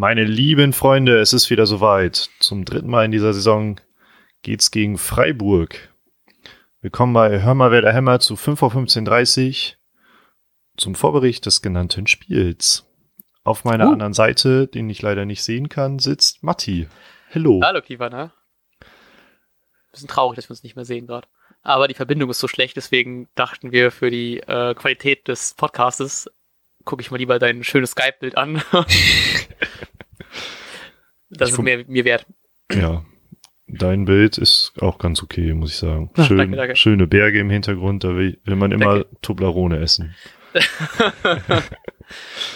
Meine 0.00 0.24
lieben 0.24 0.72
Freunde, 0.72 1.18
es 1.18 1.34
ist 1.34 1.50
wieder 1.50 1.66
soweit. 1.66 2.30
Zum 2.38 2.64
dritten 2.64 2.88
Mal 2.88 3.04
in 3.04 3.10
dieser 3.10 3.34
Saison 3.34 3.78
geht's 4.40 4.70
gegen 4.70 4.96
Freiburg. 4.96 5.92
Willkommen 6.80 7.12
bei 7.12 7.42
Hör 7.42 7.52
mal, 7.52 7.70
wer 7.70 7.82
der 7.82 7.92
Hämmer 7.92 8.18
zu 8.18 8.32
5.15.30 8.32 9.72
Uhr 9.72 9.76
zum 10.78 10.94
Vorbericht 10.94 11.44
des 11.44 11.60
genannten 11.60 12.06
Spiels. 12.06 12.86
Auf 13.44 13.64
meiner 13.64 13.88
uh. 13.88 13.92
anderen 13.92 14.14
Seite, 14.14 14.68
den 14.68 14.88
ich 14.88 15.02
leider 15.02 15.26
nicht 15.26 15.42
sehen 15.42 15.68
kann, 15.68 15.98
sitzt 15.98 16.42
Matti. 16.42 16.88
Hello. 17.28 17.60
Hallo, 17.62 17.82
Kivana. 17.82 18.32
Bisschen 19.92 20.08
traurig, 20.08 20.36
dass 20.36 20.46
wir 20.46 20.52
uns 20.52 20.62
nicht 20.62 20.76
mehr 20.76 20.86
sehen 20.86 21.08
gerade. 21.08 21.28
Aber 21.60 21.88
die 21.88 21.94
Verbindung 21.94 22.30
ist 22.30 22.38
so 22.38 22.48
schlecht, 22.48 22.78
deswegen 22.78 23.28
dachten 23.34 23.70
wir 23.70 23.90
für 23.90 24.10
die 24.10 24.40
äh, 24.40 24.74
Qualität 24.74 25.28
des 25.28 25.52
Podcastes 25.52 26.30
gucke 26.84 27.02
ich 27.02 27.10
mal 27.10 27.18
lieber 27.18 27.38
dein 27.38 27.64
schönes 27.64 27.92
Skype-Bild 27.92 28.36
an. 28.36 28.62
das 31.30 31.50
ich 31.50 31.54
ist 31.54 31.62
mir, 31.62 31.84
mir 31.86 32.04
wert. 32.04 32.26
Ja, 32.72 33.04
dein 33.66 34.04
Bild 34.04 34.38
ist 34.38 34.72
auch 34.80 34.98
ganz 34.98 35.22
okay, 35.22 35.54
muss 35.54 35.70
ich 35.70 35.78
sagen. 35.78 36.10
Schön, 36.26 36.38
danke, 36.38 36.56
danke. 36.56 36.76
Schöne 36.76 37.06
Berge 37.06 37.38
im 37.40 37.50
Hintergrund, 37.50 38.04
da 38.04 38.14
will, 38.16 38.38
will 38.44 38.56
man 38.56 38.72
immer 38.72 39.00
danke. 39.00 39.16
Toblerone 39.22 39.78
essen. 39.78 40.14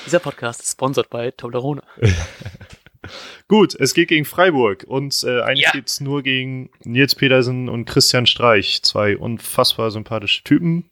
Dieser 0.06 0.19
Podcast 0.19 0.60
ist 0.60 0.73
sponsored 0.73 1.09
bei 1.10 1.30
Toblerone. 1.30 1.83
Gut, 3.48 3.74
es 3.74 3.95
geht 3.95 4.09
gegen 4.09 4.24
Freiburg 4.24 4.84
und 4.86 5.22
äh, 5.25 5.42
eigentlich 5.42 5.66
ja. 5.66 5.72
geht 5.72 5.88
es 5.88 6.00
nur 6.00 6.22
gegen 6.22 6.70
Nils 6.84 7.14
Petersen 7.14 7.69
und 7.69 7.84
Christian 7.84 8.27
Streich, 8.27 8.83
zwei 8.83 9.16
unfassbar 9.16 9.91
sympathische 9.91 10.42
Typen. 10.42 10.91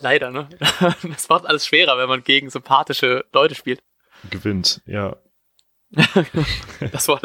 Leider, 0.00 0.30
ne? 0.30 0.48
Das 1.02 1.28
macht 1.28 1.46
alles 1.46 1.66
schwerer, 1.66 1.98
wenn 1.98 2.08
man 2.08 2.22
gegen 2.22 2.48
sympathische 2.50 3.24
Leute 3.32 3.54
spielt. 3.54 3.82
Gewinnt, 4.30 4.82
ja. 4.86 5.16
Das 6.92 7.08
war. 7.08 7.20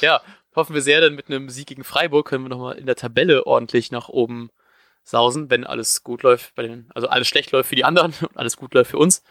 Ja, 0.00 0.20
hoffen 0.54 0.74
wir 0.74 0.82
sehr, 0.82 1.00
denn 1.00 1.14
mit 1.14 1.28
einem 1.28 1.48
Sieg 1.48 1.66
gegen 1.66 1.84
Freiburg 1.84 2.28
können 2.28 2.44
wir 2.44 2.48
nochmal 2.48 2.76
in 2.76 2.86
der 2.86 2.96
Tabelle 2.96 3.46
ordentlich 3.46 3.90
nach 3.90 4.08
oben 4.08 4.50
sausen, 5.02 5.50
wenn 5.50 5.64
alles 5.64 6.02
gut 6.02 6.22
läuft 6.22 6.54
bei 6.54 6.62
den, 6.64 6.90
also 6.94 7.08
alles 7.08 7.28
schlecht 7.28 7.52
läuft 7.52 7.68
für 7.68 7.76
die 7.76 7.84
anderen 7.84 8.14
und 8.20 8.36
alles 8.36 8.56
gut 8.56 8.74
läuft 8.74 8.90
für 8.90 8.98
uns. 8.98 9.22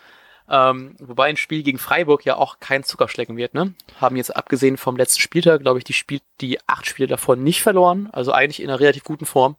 Ähm, 0.48 0.96
wobei 1.00 1.26
ein 1.26 1.38
Spiel 1.38 1.64
gegen 1.64 1.80
Freiburg 1.80 2.24
ja 2.24 2.36
auch 2.36 2.60
kein 2.60 2.84
Zuckerschlecken 2.84 3.36
wird, 3.36 3.56
ne? 3.56 3.74
Haben 4.00 4.16
jetzt 4.16 4.36
abgesehen 4.36 4.78
vom 4.78 4.96
letzten 4.96 5.20
Spieltag, 5.20 5.62
glaube 5.62 5.80
ich, 5.80 5.84
die, 5.84 5.94
Spiel 5.94 6.22
die 6.40 6.60
acht 6.68 6.86
Spiele 6.86 7.08
davor 7.08 7.36
nicht 7.36 7.64
verloren, 7.64 8.10
also 8.12 8.32
eigentlich 8.32 8.62
in 8.62 8.70
einer 8.70 8.80
relativ 8.80 9.04
guten 9.04 9.26
Form. 9.26 9.56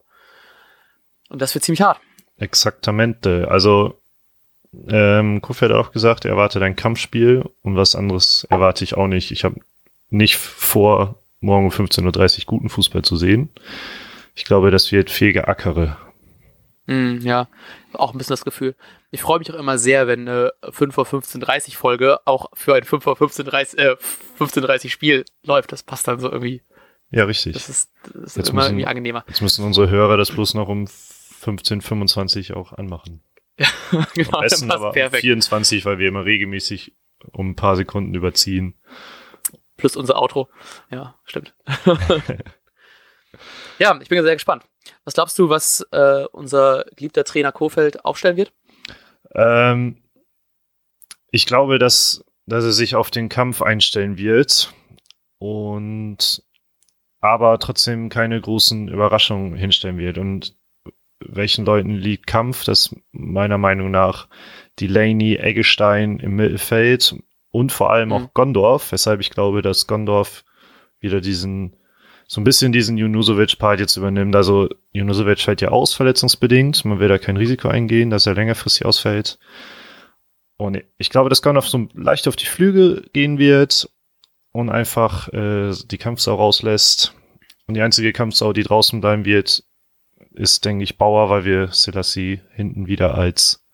Und 1.28 1.42
das 1.42 1.54
wird 1.54 1.64
ziemlich 1.64 1.82
hart. 1.82 1.98
Exaktamente. 2.38 3.48
Also, 3.50 4.00
ähm, 4.88 5.40
Kofeld 5.40 5.72
hat 5.72 5.78
auch 5.78 5.92
gesagt, 5.92 6.24
er 6.24 6.32
erwartet 6.32 6.62
ein 6.62 6.76
Kampfspiel 6.76 7.44
und 7.62 7.76
was 7.76 7.94
anderes 7.94 8.46
erwarte 8.50 8.84
ich 8.84 8.96
auch 8.96 9.06
nicht. 9.06 9.30
Ich 9.30 9.44
habe 9.44 9.60
nicht 10.10 10.36
vor, 10.36 11.16
morgen 11.40 11.66
um 11.66 11.72
15.30 11.72 12.40
Uhr 12.40 12.44
guten 12.46 12.68
Fußball 12.68 13.02
zu 13.02 13.16
sehen. 13.16 13.50
Ich 14.34 14.44
glaube, 14.44 14.70
das 14.70 14.92
wird 14.92 15.10
viel 15.10 15.32
geackere. 15.32 15.96
Mm, 16.86 17.18
ja, 17.22 17.48
auch 17.92 18.12
ein 18.12 18.18
bisschen 18.18 18.34
das 18.34 18.44
Gefühl. 18.44 18.74
Ich 19.10 19.22
freue 19.22 19.38
mich 19.38 19.52
auch 19.52 19.58
immer 19.58 19.78
sehr, 19.78 20.06
wenn 20.06 20.28
eine 20.28 20.52
5 20.70 20.96
Uhr 20.98 21.04
15.30 21.04 21.76
Folge 21.76 22.20
auch 22.26 22.46
für 22.54 22.74
ein 22.74 22.84
5 22.84 23.06
Uhr 23.06 23.16
15.30 23.16 23.78
äh, 23.78 23.96
15 24.36 24.90
Spiel 24.90 25.24
läuft. 25.42 25.72
Das 25.72 25.82
passt 25.82 26.06
dann 26.06 26.20
so 26.20 26.30
irgendwie. 26.30 26.62
Ja, 27.10 27.24
richtig. 27.24 27.54
Das 27.54 27.68
ist, 27.68 27.90
das 28.12 28.36
ist 28.36 28.48
immer 28.50 28.62
müssen, 28.62 28.72
irgendwie 28.72 28.86
angenehmer. 28.86 29.24
Jetzt 29.28 29.42
müssen 29.42 29.64
unsere 29.64 29.88
Hörer 29.88 30.16
das 30.16 30.30
bloß 30.30 30.54
noch 30.54 30.68
um 30.68 30.84
15.25 30.84 32.54
auch 32.54 32.72
anmachen. 32.72 33.22
Ja, 33.92 34.06
genau. 34.14 34.38
Am 34.38 34.42
besten 34.42 34.70
aber 34.70 34.92
perfekt. 34.92 35.22
24, 35.22 35.84
weil 35.84 35.98
wir 35.98 36.08
immer 36.08 36.24
regelmäßig 36.24 36.94
um 37.32 37.50
ein 37.50 37.56
paar 37.56 37.76
Sekunden 37.76 38.14
überziehen. 38.14 38.74
Plus 39.76 39.96
unser 39.96 40.20
Outro. 40.20 40.48
Ja, 40.90 41.18
stimmt. 41.24 41.54
ja, 43.78 43.98
ich 44.00 44.08
bin 44.08 44.22
sehr 44.22 44.34
gespannt. 44.34 44.64
Was 45.04 45.14
glaubst 45.14 45.38
du, 45.38 45.48
was 45.48 45.86
äh, 45.92 46.24
unser 46.32 46.84
geliebter 46.96 47.24
Trainer 47.24 47.52
Kofeld 47.52 48.04
aufstellen 48.04 48.36
wird? 48.36 48.52
Ähm, 49.34 50.02
ich 51.30 51.46
glaube, 51.46 51.78
dass, 51.78 52.24
dass 52.46 52.64
er 52.64 52.72
sich 52.72 52.94
auf 52.94 53.10
den 53.10 53.28
Kampf 53.28 53.62
einstellen 53.62 54.18
wird 54.18 54.72
und 55.38 56.42
aber 57.20 57.58
trotzdem 57.58 58.08
keine 58.08 58.40
großen 58.40 58.88
Überraschungen 58.88 59.54
hinstellen 59.56 59.98
wird. 59.98 60.18
Und 60.18 60.56
welchen 61.28 61.64
Leuten 61.64 61.90
liegt 61.94 62.26
Kampf, 62.26 62.64
das 62.64 62.94
meiner 63.12 63.58
Meinung 63.58 63.90
nach 63.90 64.28
Delaney, 64.80 65.36
Eggestein 65.36 66.18
im 66.18 66.36
Mittelfeld 66.36 67.16
und 67.50 67.72
vor 67.72 67.90
allem 67.92 68.12
auch 68.12 68.22
mhm. 68.22 68.30
Gondorf, 68.34 68.92
weshalb 68.92 69.20
ich 69.20 69.30
glaube, 69.30 69.62
dass 69.62 69.86
Gondorf 69.86 70.44
wieder 71.00 71.20
diesen, 71.20 71.76
so 72.26 72.40
ein 72.40 72.44
bisschen 72.44 72.72
diesen 72.72 72.98
Junusovic-Part 72.98 73.80
jetzt 73.80 73.96
übernimmt. 73.96 74.36
Also 74.36 74.68
Junusovic 74.92 75.40
fällt 75.40 75.60
ja 75.60 75.68
aus, 75.68 75.94
verletzungsbedingt. 75.94 76.84
Man 76.84 76.98
will 76.98 77.08
da 77.08 77.18
kein 77.18 77.36
Risiko 77.36 77.68
eingehen, 77.68 78.10
dass 78.10 78.26
er 78.26 78.34
längerfristig 78.34 78.84
ausfällt. 78.84 79.38
Und 80.58 80.82
ich 80.98 81.10
glaube, 81.10 81.28
dass 81.28 81.42
Gondorf 81.42 81.68
so 81.68 81.88
leicht 81.94 82.28
auf 82.28 82.36
die 82.36 82.46
Flügel 82.46 83.08
gehen 83.12 83.38
wird 83.38 83.90
und 84.52 84.70
einfach 84.70 85.28
äh, 85.32 85.72
die 85.86 85.98
Kampfsau 85.98 86.34
rauslässt. 86.34 87.14
Und 87.66 87.74
die 87.74 87.82
einzige 87.82 88.12
Kampfsau, 88.12 88.52
die 88.52 88.62
draußen 88.62 89.00
bleiben 89.00 89.24
wird, 89.24 89.64
ist, 90.36 90.64
denke 90.64 90.84
ich, 90.84 90.98
Bauer, 90.98 91.30
weil 91.30 91.44
wir 91.44 91.68
Selassie 91.68 92.40
hinten 92.52 92.86
wieder 92.86 93.14
als 93.14 93.66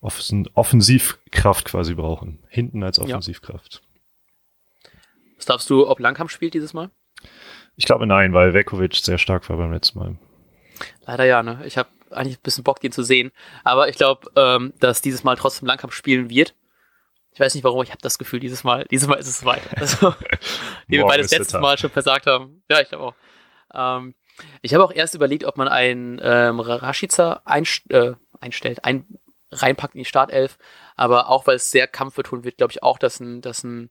Offen 0.00 0.48
Offensivkraft 0.54 1.66
quasi 1.66 1.94
brauchen. 1.94 2.42
Hinten 2.48 2.82
als 2.82 2.98
Offensivkraft. 2.98 3.82
Ja. 3.82 4.90
Was 5.36 5.46
glaubst 5.46 5.70
du, 5.70 5.88
ob 5.88 6.00
Langkamp 6.00 6.30
spielt 6.30 6.54
dieses 6.54 6.72
Mal? 6.72 6.90
Ich 7.76 7.84
glaube 7.84 8.06
nein, 8.06 8.32
weil 8.32 8.54
Vekovic 8.54 8.94
sehr 8.96 9.18
stark 9.18 9.48
war 9.48 9.56
beim 9.56 9.72
letzten 9.72 9.98
Mal. 9.98 10.18
Leider 11.06 11.24
ja, 11.24 11.42
ne? 11.42 11.62
Ich 11.64 11.78
habe 11.78 11.88
eigentlich 12.10 12.38
ein 12.38 12.42
bisschen 12.42 12.64
Bock, 12.64 12.80
den 12.80 12.92
zu 12.92 13.02
sehen. 13.02 13.30
Aber 13.64 13.88
ich 13.88 13.96
glaube, 13.96 14.30
ähm, 14.36 14.72
dass 14.80 15.02
dieses 15.02 15.24
Mal 15.24 15.36
trotzdem 15.36 15.66
Langkamp 15.66 15.92
spielen 15.92 16.30
wird. 16.30 16.54
Ich 17.32 17.40
weiß 17.40 17.54
nicht 17.54 17.64
warum, 17.64 17.82
ich 17.82 17.90
habe 17.90 18.00
das 18.02 18.18
Gefühl, 18.18 18.40
dieses 18.40 18.64
Mal, 18.64 18.86
dieses 18.90 19.08
Mal 19.08 19.16
ist 19.16 19.28
es 19.28 19.44
weit. 19.44 19.62
Also, 19.76 20.14
wie 20.88 20.98
wir 20.98 21.06
beide 21.06 21.22
das 21.22 21.30
letzte 21.30 21.60
Mal 21.60 21.78
schon 21.78 21.90
versagt 21.90 22.26
haben. 22.26 22.62
Ja, 22.70 22.80
ich 22.80 22.88
glaube 22.88 23.04
auch. 23.04 23.14
Ähm, 23.72 24.14
ich 24.62 24.74
habe 24.74 24.84
auch 24.84 24.92
erst 24.92 25.14
überlegt, 25.14 25.44
ob 25.44 25.56
man 25.56 25.68
einen 25.68 26.20
ähm, 26.22 26.60
Rashica 26.60 27.42
einst 27.44 27.90
äh, 27.90 28.14
einstellt, 28.40 28.84
ein, 28.84 29.06
reinpackt 29.52 29.94
in 29.94 30.00
die 30.00 30.04
Startelf. 30.04 30.58
Aber 30.96 31.28
auch 31.28 31.46
weil 31.46 31.56
es 31.56 31.70
sehr 31.70 31.86
kampfbetont 31.86 32.44
wird, 32.44 32.58
glaube 32.58 32.72
ich 32.72 32.82
auch, 32.82 32.98
dass 32.98 33.20
ein, 33.20 33.40
dass 33.40 33.64
ein 33.64 33.90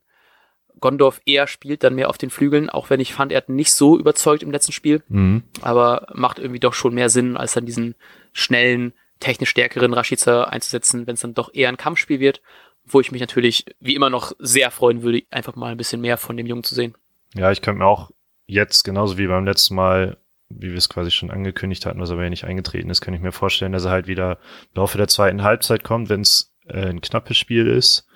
Gondorf 0.78 1.20
eher 1.26 1.46
spielt, 1.46 1.82
dann 1.82 1.94
mehr 1.94 2.08
auf 2.08 2.18
den 2.18 2.30
Flügeln, 2.30 2.70
auch 2.70 2.90
wenn 2.90 3.00
ich 3.00 3.12
fand, 3.12 3.32
er 3.32 3.38
hat 3.38 3.48
nicht 3.48 3.72
so 3.72 3.98
überzeugt 3.98 4.42
im 4.42 4.50
letzten 4.50 4.72
Spiel. 4.72 5.02
Mhm. 5.08 5.42
Aber 5.60 6.06
macht 6.14 6.38
irgendwie 6.38 6.60
doch 6.60 6.74
schon 6.74 6.94
mehr 6.94 7.10
Sinn, 7.10 7.36
als 7.36 7.52
dann 7.52 7.66
diesen 7.66 7.94
schnellen, 8.32 8.92
technisch 9.18 9.50
stärkeren 9.50 9.92
Rashica 9.92 10.44
einzusetzen, 10.44 11.06
wenn 11.06 11.14
es 11.14 11.20
dann 11.20 11.34
doch 11.34 11.52
eher 11.52 11.68
ein 11.68 11.76
Kampfspiel 11.76 12.20
wird, 12.20 12.40
wo 12.86 13.00
ich 13.00 13.12
mich 13.12 13.20
natürlich 13.20 13.66
wie 13.78 13.94
immer 13.94 14.08
noch 14.08 14.32
sehr 14.38 14.70
freuen 14.70 15.02
würde, 15.02 15.22
einfach 15.30 15.56
mal 15.56 15.72
ein 15.72 15.76
bisschen 15.76 16.00
mehr 16.00 16.16
von 16.16 16.36
dem 16.36 16.46
Jungen 16.46 16.64
zu 16.64 16.74
sehen. 16.74 16.94
Ja, 17.34 17.50
ich 17.52 17.60
könnte 17.60 17.80
mir 17.80 17.86
auch 17.86 18.10
jetzt, 18.46 18.82
genauso 18.84 19.18
wie 19.18 19.26
beim 19.26 19.44
letzten 19.44 19.74
Mal, 19.74 20.16
wie 20.50 20.70
wir 20.70 20.76
es 20.76 20.88
quasi 20.88 21.10
schon 21.10 21.30
angekündigt 21.30 21.86
hatten, 21.86 22.00
was 22.00 22.10
aber 22.10 22.24
ja 22.24 22.30
nicht 22.30 22.44
eingetreten 22.44 22.90
ist, 22.90 23.00
kann 23.00 23.14
ich 23.14 23.20
mir 23.20 23.32
vorstellen, 23.32 23.72
dass 23.72 23.84
er 23.84 23.92
halt 23.92 24.08
wieder 24.08 24.38
im 24.74 24.80
Laufe 24.80 24.98
der 24.98 25.08
zweiten 25.08 25.42
Halbzeit 25.42 25.84
kommt, 25.84 26.08
wenn 26.08 26.20
es 26.20 26.52
äh, 26.66 26.88
ein 26.88 27.00
knappes 27.00 27.36
Spiel 27.36 27.66
ist. 27.66 28.06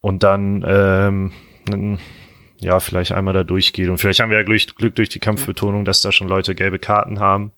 Und 0.00 0.22
dann, 0.22 0.64
ähm, 0.66 1.32
dann, 1.66 1.98
ja, 2.58 2.78
vielleicht 2.80 3.12
einmal 3.12 3.34
da 3.34 3.44
durchgeht. 3.44 3.88
Und 3.88 3.98
vielleicht 3.98 4.20
haben 4.20 4.30
wir 4.30 4.38
ja 4.38 4.44
Glück, 4.44 4.76
Glück 4.76 4.94
durch 4.94 5.08
die 5.08 5.18
Kampfbetonung, 5.18 5.84
dass 5.84 6.02
da 6.02 6.12
schon 6.12 6.28
Leute 6.28 6.54
gelbe 6.54 6.78
Karten 6.78 7.18
haben 7.18 7.52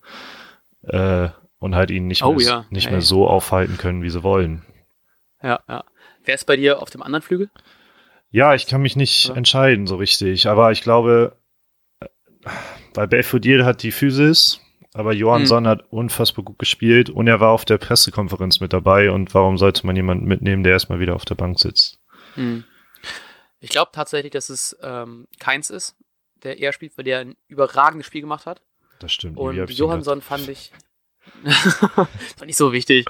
äh, 0.83 1.29
und 1.59 1.75
halt 1.75 1.91
ihn 1.91 2.07
nicht, 2.07 2.23
oh, 2.23 2.33
mehr, 2.33 2.45
ja. 2.45 2.65
nicht 2.69 2.89
mehr 2.89 3.01
so 3.01 3.27
aufhalten 3.27 3.77
können, 3.77 4.01
wie 4.01 4.09
sie 4.09 4.23
wollen. 4.23 4.63
Ja, 5.43 5.59
ja. 5.67 5.83
Wer 6.23 6.35
ist 6.35 6.45
bei 6.45 6.55
dir 6.57 6.81
auf 6.81 6.89
dem 6.89 7.01
anderen 7.01 7.21
Flügel? 7.21 7.49
Ja, 8.31 8.53
ich 8.55 8.67
kann 8.67 8.81
mich 8.81 8.95
nicht 8.95 9.29
ja. 9.29 9.35
entscheiden 9.35 9.87
so 9.87 9.97
richtig, 9.97 10.47
aber 10.47 10.71
ich 10.71 10.81
glaube, 10.81 11.35
weil 12.93 13.07
Belfodil 13.07 13.65
hat 13.65 13.83
die 13.83 13.91
Physis, 13.91 14.61
aber 14.93 15.13
Johansson 15.13 15.63
mhm. 15.63 15.67
hat 15.67 15.85
unfassbar 15.91 16.43
gut 16.43 16.59
gespielt 16.59 17.09
und 17.09 17.27
er 17.27 17.39
war 17.39 17.51
auf 17.51 17.65
der 17.65 17.77
Pressekonferenz 17.77 18.59
mit 18.59 18.73
dabei 18.73 19.11
und 19.11 19.33
warum 19.33 19.57
sollte 19.57 19.85
man 19.85 19.95
jemanden 19.95 20.25
mitnehmen, 20.25 20.63
der 20.63 20.73
erstmal 20.73 20.99
wieder 20.99 21.15
auf 21.15 21.25
der 21.25 21.35
Bank 21.35 21.59
sitzt? 21.59 21.99
Mhm. 22.35 22.63
Ich 23.59 23.69
glaube 23.69 23.91
tatsächlich, 23.93 24.31
dass 24.31 24.49
es 24.49 24.77
ähm, 24.81 25.27
Keins 25.39 25.69
ist, 25.69 25.95
der 26.43 26.59
eher 26.59 26.73
spielt, 26.73 26.97
weil 26.97 27.05
der 27.05 27.19
ein 27.19 27.35
überragendes 27.47 28.07
Spiel 28.07 28.21
gemacht 28.21 28.45
hat. 28.45 28.61
Das 28.99 29.11
stimmt. 29.11 29.37
Und 29.37 29.69
Johansson 29.69 30.21
fand 30.21 30.47
ich. 30.49 30.71
fand 31.43 32.45
nicht 32.45 32.57
so 32.57 32.71
wichtig. 32.73 33.05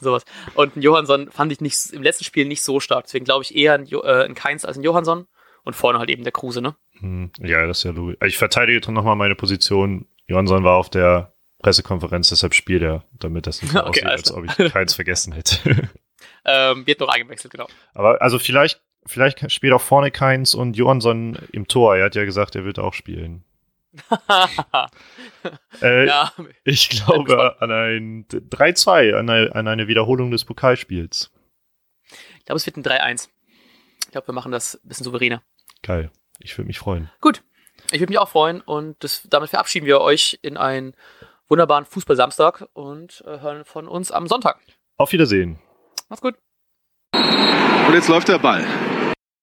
sowas. 0.00 0.24
Und 0.54 0.76
Johansson 0.76 1.30
fand 1.30 1.52
ich 1.52 1.60
nicht, 1.60 1.90
im 1.92 2.02
letzten 2.02 2.24
Spiel 2.24 2.46
nicht 2.46 2.62
so 2.62 2.80
stark. 2.80 3.04
Deswegen 3.04 3.24
glaube 3.24 3.44
ich 3.44 3.54
eher 3.54 3.74
ein, 3.74 3.86
äh, 3.86 4.24
ein 4.24 4.34
Keins 4.34 4.64
als 4.64 4.76
ein 4.76 4.82
Johansson. 4.82 5.26
Und 5.64 5.74
vorne 5.74 6.00
halt 6.00 6.10
eben 6.10 6.24
der 6.24 6.32
Kruse, 6.32 6.60
ne? 6.60 6.74
Hm, 7.02 7.30
ja, 7.40 7.66
das 7.66 7.78
ist 7.78 7.84
ja 7.84 7.90
logisch. 7.90 8.16
Ich 8.24 8.38
verteidige 8.38 8.90
nochmal 8.92 9.16
meine 9.16 9.34
Position. 9.34 10.06
Johansson 10.26 10.64
war 10.64 10.76
auf 10.76 10.88
der 10.88 11.32
Pressekonferenz, 11.58 12.30
deshalb 12.30 12.54
spielt 12.54 12.82
er, 12.82 13.04
damit 13.12 13.46
das 13.46 13.60
nicht 13.60 13.72
so 13.72 13.80
okay, 13.84 13.88
aussieht, 13.88 14.06
als 14.06 14.32
ob 14.32 14.44
ich 14.44 14.72
keins 14.72 14.94
vergessen 14.94 15.32
hätte. 15.32 15.90
ähm, 16.44 16.86
wird 16.86 17.00
noch 17.00 17.08
eingewechselt, 17.08 17.52
genau. 17.52 17.68
Aber 17.92 18.22
also 18.22 18.38
vielleicht 18.38 18.80
vielleicht 19.06 19.50
spielt 19.50 19.72
auch 19.72 19.80
vorne 19.80 20.10
Keins 20.10 20.54
und 20.54 20.76
Johansson 20.76 21.36
im 21.52 21.66
Tor. 21.68 21.96
Er 21.96 22.06
hat 22.06 22.14
ja 22.14 22.24
gesagt, 22.24 22.54
er 22.54 22.64
wird 22.64 22.78
auch 22.78 22.94
spielen. 22.94 23.44
äh, 25.82 26.06
ja. 26.06 26.32
Ich 26.64 26.88
glaube 26.88 27.60
an 27.60 27.70
ein 27.70 28.26
3-2, 28.26 29.14
an, 29.14 29.28
eine, 29.28 29.54
an 29.54 29.68
eine 29.68 29.86
Wiederholung 29.86 30.30
des 30.30 30.44
Pokalspiels. 30.44 31.30
Ich 32.38 32.44
glaube, 32.46 32.56
es 32.56 32.66
wird 32.66 32.76
ein 32.76 32.84
3-1. 32.84 33.28
Ich 34.04 34.10
glaube, 34.12 34.28
wir 34.28 34.34
machen 34.34 34.52
das 34.52 34.76
ein 34.76 34.88
bisschen 34.88 35.04
souveräner. 35.04 35.42
Geil. 35.82 36.10
Ich 36.42 36.56
würde 36.58 36.66
mich 36.66 36.78
freuen. 36.78 37.10
Gut. 37.20 37.42
Ich 37.90 38.00
würde 38.00 38.10
mich 38.10 38.18
auch 38.18 38.28
freuen 38.28 38.60
und 38.60 39.02
das, 39.02 39.22
damit 39.28 39.50
verabschieden 39.50 39.86
wir 39.86 40.00
euch 40.00 40.38
in 40.42 40.56
einen 40.56 40.94
wunderbaren 41.48 41.84
Fußball-Samstag 41.84 42.68
und 42.72 43.22
äh, 43.26 43.40
hören 43.40 43.64
von 43.64 43.88
uns 43.88 44.10
am 44.10 44.26
Sonntag. 44.26 44.60
Auf 44.96 45.12
Wiedersehen. 45.12 45.58
Macht's 46.08 46.22
gut. 46.22 46.36
Und 47.14 47.94
jetzt 47.94 48.08
läuft 48.08 48.28
der 48.28 48.38
Ball. 48.38 48.64